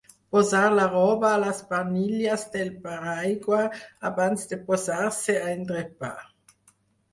[0.35, 3.61] Posar la roba a les barnilles del paraigua
[4.13, 6.15] abans de posar-se a endrapar.